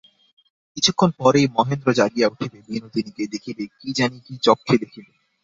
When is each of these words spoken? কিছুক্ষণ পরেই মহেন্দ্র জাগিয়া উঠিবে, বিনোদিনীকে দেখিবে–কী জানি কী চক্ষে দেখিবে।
কিছুক্ষণ 0.77 1.09
পরেই 1.19 1.47
মহেন্দ্র 1.55 1.87
জাগিয়া 1.93 2.27
উঠিবে, 2.27 2.57
বিনোদিনীকে 2.67 3.23
দেখিবে–কী 3.33 3.89
জানি 3.93 4.17
কী 4.25 4.33
চক্ষে 4.45 4.75
দেখিবে। 4.77 5.11